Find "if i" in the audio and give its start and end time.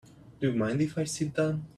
0.81-1.03